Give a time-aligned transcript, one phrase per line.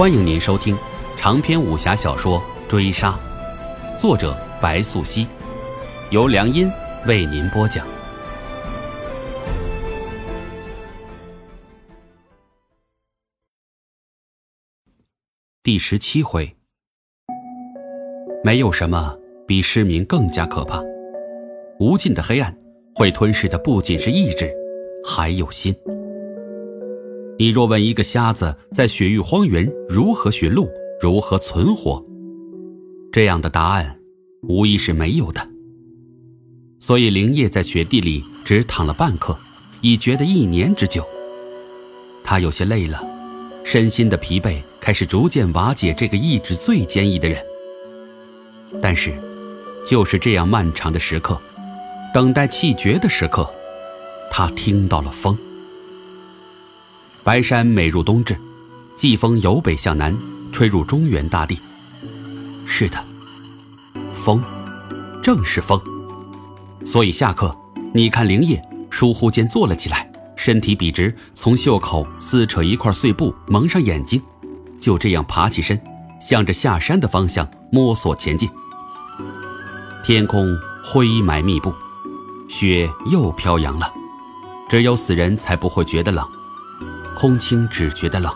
[0.00, 0.74] 欢迎您收听
[1.18, 3.20] 长篇武侠小说《追杀》，
[4.00, 5.26] 作者白素熙，
[6.08, 6.72] 由良音
[7.06, 7.86] 为您播讲。
[15.62, 16.56] 第十七回，
[18.42, 19.14] 没有什么
[19.46, 20.82] 比失明更加可怕。
[21.78, 22.56] 无尽的黑暗
[22.94, 24.50] 会吞噬的不仅是意志，
[25.04, 25.76] 还有心。
[27.40, 30.68] 你若问一个瞎子在雪域荒原如何寻路、
[31.00, 32.04] 如何存活，
[33.10, 33.98] 这样的答案
[34.42, 35.40] 无疑是没有的。
[36.78, 39.34] 所以灵叶在雪地里只躺了半刻，
[39.80, 41.02] 已觉得一年之久。
[42.22, 43.02] 他有些累了，
[43.64, 47.42] 身心的疲惫开始逐渐瓦解这个意志最坚毅的人。
[48.82, 49.14] 但是，
[49.86, 51.40] 就是这样漫长的时刻，
[52.12, 53.50] 等待气绝的时刻，
[54.30, 55.34] 他听到了风。
[57.22, 58.34] 白山每入冬至，
[58.96, 60.16] 季风由北向南
[60.50, 61.60] 吹入中原大地。
[62.64, 62.98] 是的，
[64.14, 64.42] 风，
[65.22, 65.78] 正是风。
[66.84, 67.54] 所以下课，
[67.92, 74.20] 你看灵叶疏忽间坐了起来，身体笔直，从袖口撕扯一块碎布蒙上眼睛，
[74.80, 75.78] 就这样爬起身，
[76.22, 78.48] 向着下山的方向摸索前进。
[80.02, 81.70] 天空灰霾密布，
[82.48, 83.92] 雪又飘扬了，
[84.70, 86.26] 只有死人才不会觉得冷。
[87.20, 88.34] 空青只觉得冷，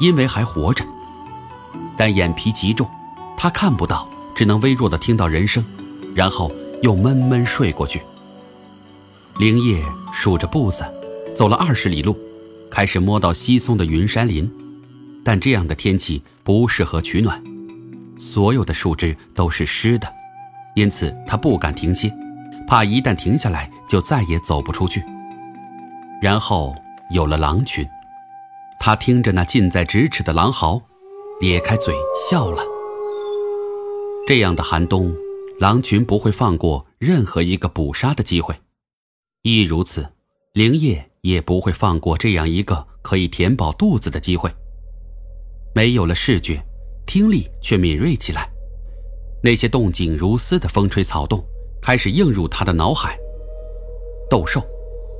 [0.00, 0.82] 因为还活着。
[1.98, 2.88] 但眼皮极重，
[3.36, 5.62] 他看不到，只能微弱的听到人声，
[6.14, 6.50] 然后
[6.82, 8.00] 又闷闷睡过去。
[9.36, 10.82] 灵叶数着步子，
[11.36, 12.16] 走了二十里路，
[12.70, 14.50] 开始摸到稀松的云山林，
[15.22, 17.38] 但这样的天气不适合取暖，
[18.16, 20.10] 所有的树枝都是湿的，
[20.74, 22.10] 因此他不敢停歇，
[22.66, 25.04] 怕一旦停下来就再也走不出去。
[26.22, 26.74] 然后
[27.10, 27.86] 有了狼群。
[28.84, 30.82] 他听着那近在咫尺的狼嚎，
[31.40, 31.94] 咧开嘴
[32.28, 32.64] 笑了。
[34.26, 35.14] 这样的寒冬，
[35.60, 38.52] 狼群不会放过任何一个捕杀的机会，
[39.42, 40.04] 亦如此，
[40.54, 44.52] 灵叶也不会放过这样一个可以填饱肚子的机会。
[45.76, 46.60] 没有了视觉，
[47.06, 48.50] 听力却敏锐起来，
[49.44, 51.40] 那些动静如丝的风吹草动
[51.80, 53.16] 开始映入他的脑海。
[54.28, 54.60] 斗兽，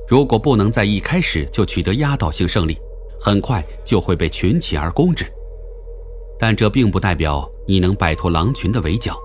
[0.05, 2.77] 如果不能在一开始就取得压倒性胜利。
[3.25, 5.25] 很快就会被群起而攻之，
[6.37, 9.17] 但这并不代表你能摆脱狼群的围剿。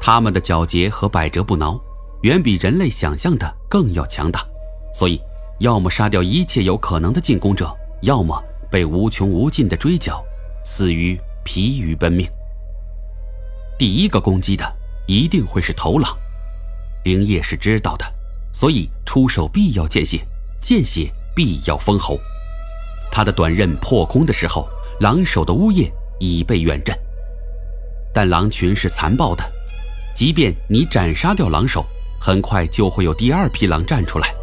[0.00, 1.78] 他们的皎洁和百折不挠，
[2.22, 4.42] 远比人类想象的更要强大。
[4.94, 5.20] 所以，
[5.58, 7.70] 要么杀掉一切有可能的进攻者，
[8.00, 10.24] 要么被无穷无尽的追剿，
[10.64, 12.26] 死于疲于奔命。
[13.78, 14.64] 第一个攻击的
[15.06, 16.16] 一定会是头狼，
[17.04, 18.06] 灵叶是知道的，
[18.54, 20.26] 所以出手必要见血，
[20.62, 22.18] 见血必要封喉。
[23.10, 24.68] 他的短刃破空的时候，
[25.00, 26.96] 狼首的呜咽已被远震。
[28.12, 29.44] 但狼群是残暴的，
[30.14, 31.84] 即便你斩杀掉狼首，
[32.20, 34.34] 很快就会有第二批狼站出来，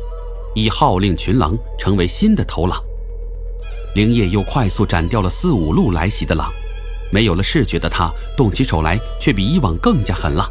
[0.54, 2.82] 以号令群狼，成为新的头狼。
[3.96, 6.52] 灵叶又快速斩掉了四五路来袭的狼，
[7.12, 10.50] 没有了视觉的他，动起手来却比以往更加狠辣。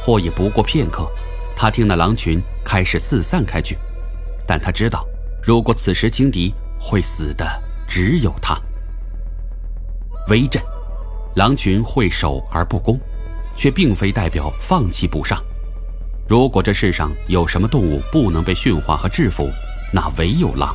[0.00, 1.08] 或也不过片刻，
[1.56, 3.76] 他听那狼群开始四散开去，
[4.46, 5.04] 但他知道，
[5.42, 7.46] 如果此时轻敌，会死的
[7.88, 8.60] 只有他。
[10.28, 10.62] 围阵，
[11.36, 12.98] 狼群会守而不攻，
[13.54, 15.40] 却并非代表放弃捕杀。
[16.28, 19.48] 如果这世上有什么动物不能被驯化和制服，
[19.92, 20.74] 那唯有狼。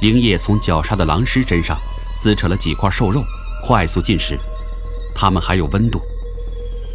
[0.00, 1.78] 灵叶从绞杀的狼尸身上
[2.12, 3.22] 撕扯了几块瘦肉，
[3.64, 4.38] 快速进食。
[5.14, 6.00] 它们还有温度，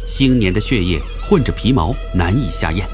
[0.06, 2.86] 新年的血液混着皮毛，难以下咽。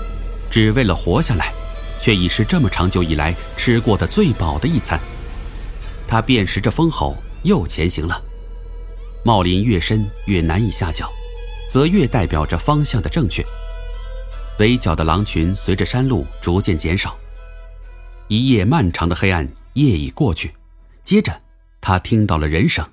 [0.50, 1.52] 只为了活下来。
[2.02, 5.00] 却已是这么长久以来吃过的最饱的一餐。
[6.08, 8.20] 他辨识着风吼，又前行了。
[9.24, 11.08] 茂林越深越难以下脚，
[11.70, 13.46] 则越代表着方向的正确。
[14.58, 17.16] 围剿的狼群随着山路逐渐减少。
[18.26, 20.52] 一夜漫长的黑暗夜已过去，
[21.04, 21.40] 接着
[21.80, 22.84] 他听到了人声：“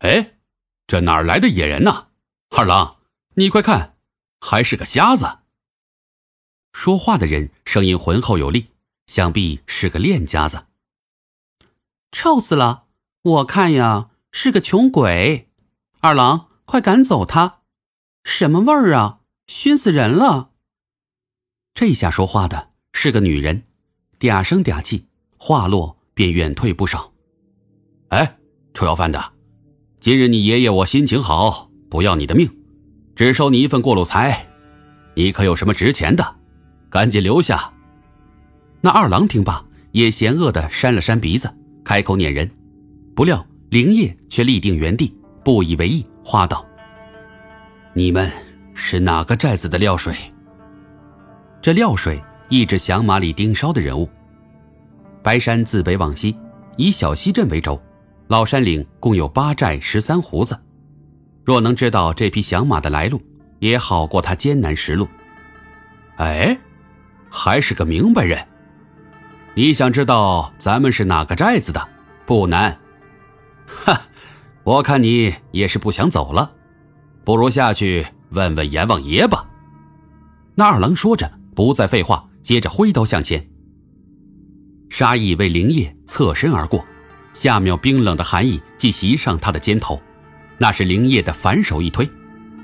[0.00, 0.32] 哎，
[0.88, 2.08] 这哪儿来的野人呢？
[2.50, 2.96] 二郎，
[3.34, 3.94] 你快看，
[4.40, 5.38] 还是个瞎子。”
[6.74, 8.66] 说话的人声音浑厚有力，
[9.06, 10.66] 想必是个练家子。
[12.12, 12.84] 臭死了！
[13.22, 15.48] 我看呀，是个穷鬼。
[16.00, 17.60] 二郎，快赶走他！
[18.24, 19.20] 什么味儿啊？
[19.46, 20.50] 熏死人了！
[21.72, 23.62] 这下说话的是个女人，
[24.18, 25.06] 嗲声嗲气，
[25.38, 27.12] 话落便远退不少。
[28.08, 28.36] 哎，
[28.74, 29.32] 臭要饭的，
[30.00, 32.50] 今日你爷爷我心情好，不要你的命，
[33.14, 34.46] 只收你一份过路财。
[35.14, 36.36] 你可有什么值钱的？
[36.94, 37.72] 赶紧留下！
[38.80, 39.60] 那二郎听罢，
[39.90, 41.52] 也嫌恶的扇了扇鼻子，
[41.84, 42.48] 开口撵人，
[43.16, 45.12] 不料灵叶却立定原地，
[45.42, 46.64] 不以为意，话道
[47.94, 48.30] ：“你们
[48.74, 50.14] 是哪个寨子的料水？”
[51.60, 54.08] 这料水一指响马里盯梢的人物。
[55.20, 56.38] 白山自北往西，
[56.76, 57.82] 以小溪镇为轴，
[58.28, 60.56] 老山岭共有八寨十三胡子。
[61.42, 63.20] 若能知道这匹响马的来路，
[63.58, 65.08] 也好过他艰难实路。
[66.18, 66.56] 哎，
[67.36, 68.46] 还是个明白人。
[69.54, 71.88] 你想知道咱们是哪个寨子的？
[72.24, 72.78] 不难。
[73.66, 74.00] 哈，
[74.62, 76.52] 我看你也是不想走了，
[77.24, 79.44] 不如下去问问阎王爷吧。
[80.54, 83.44] 那二郎说着，不再废话，接着挥刀向前。
[84.88, 86.86] 杀意为灵叶侧身而过，
[87.32, 90.00] 下秒冰冷的寒意即袭上他的肩头。
[90.56, 92.08] 那是灵叶的反手一推，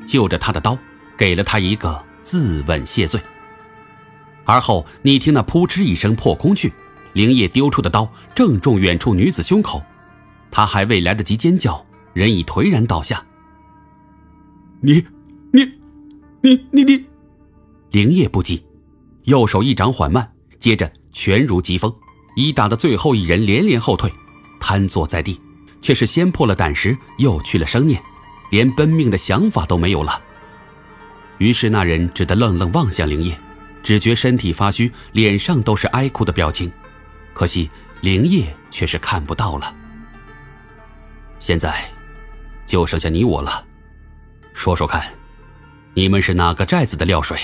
[0.07, 0.79] 就着他的刀，
[1.17, 3.21] 给了他一个自刎谢罪。
[4.45, 6.73] 而后你听那扑哧一声破空去，
[7.13, 9.83] 灵叶丢出的刀正中远处女子胸口，
[10.51, 13.25] 她还未来得及尖叫，人已颓然倒下。
[14.81, 15.05] 你，
[15.53, 15.65] 你，
[16.43, 17.05] 你，你，你！
[17.91, 18.63] 灵叶不急，
[19.25, 21.95] 右手一掌缓慢，接着拳如疾风，
[22.37, 24.13] 已打得最后一人连连后退，
[24.59, 25.41] 瘫坐在地。
[25.83, 28.03] 却是先破了胆识，又去了生念，
[28.51, 30.21] 连奔命的想法都没有了。
[31.39, 33.35] 于是那人只得愣愣望向灵叶，
[33.83, 36.71] 只觉身体发虚，脸上都是哀哭的表情。
[37.33, 39.75] 可惜灵叶却是看不到了。
[41.39, 41.91] 现在，
[42.67, 43.65] 就剩下你我了，
[44.53, 45.07] 说说看，
[45.95, 47.39] 你们是哪个寨子的料水？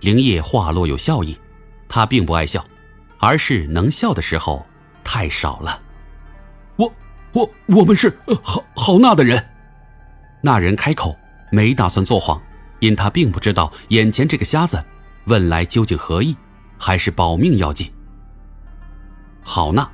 [0.00, 1.38] 灵叶话落有笑意，
[1.88, 2.64] 他并不爱笑，
[3.18, 4.64] 而是能笑的时候
[5.02, 5.80] 太少了。
[6.76, 6.94] 我
[7.32, 9.44] 我我们是好好纳的人，
[10.40, 11.16] 那人开口
[11.50, 12.40] 没打算作谎，
[12.80, 14.82] 因他并不知道眼前这个瞎子
[15.24, 16.36] 问来究竟何意，
[16.78, 17.90] 还是保命要紧。
[19.42, 19.88] 好纳，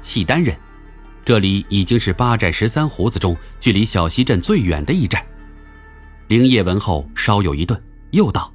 [0.00, 0.56] 契丹人，
[1.24, 5.24] 这里已经是八寨十三胡子中距离小溪镇最远的一寨。
[6.28, 7.80] 灵叶闻后稍有一顿，
[8.12, 8.52] 又道：“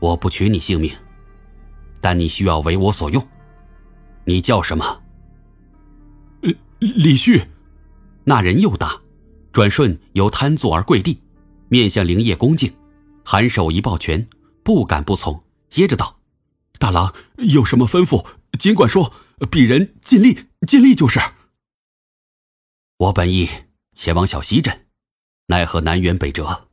[0.00, 0.92] 我不取你性命，
[2.00, 3.26] 但你需要为我所用。
[4.24, 5.00] 你叫什么？”
[6.78, 7.40] 李旭，
[8.24, 9.00] 那人又答，
[9.52, 11.20] 转瞬由瘫坐而跪地，
[11.68, 12.72] 面向灵叶恭敬，
[13.24, 14.26] 含手一抱拳，
[14.62, 15.42] 不敢不从。
[15.68, 16.18] 接着道
[16.78, 18.26] ：“大郎有什么吩咐，
[18.58, 19.12] 尽管说，
[19.50, 21.18] 鄙人尽力尽力就是。”
[22.98, 23.48] 我本意
[23.94, 24.86] 前往小溪镇，
[25.46, 26.68] 奈何南辕北辙。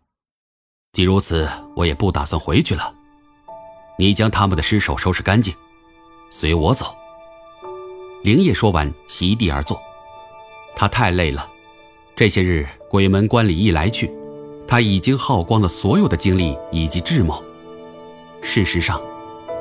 [0.93, 2.93] 既如此，我也不打算回去了。
[3.97, 5.53] 你将他们的尸首收拾干净，
[6.29, 6.95] 随我走。
[8.23, 9.81] 灵叶说完，席地而坐。
[10.75, 11.49] 他太累了，
[12.15, 14.11] 这些日鬼门关里一来去，
[14.67, 17.43] 他已经耗光了所有的精力以及智谋。
[18.41, 19.01] 事实上，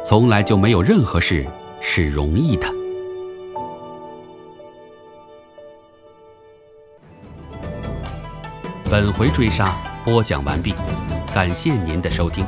[0.05, 1.47] 从来就没有任何事
[1.81, 2.67] 是容易的。
[8.91, 10.75] 本回追杀播讲完毕，
[11.35, 12.47] 感谢您的收听。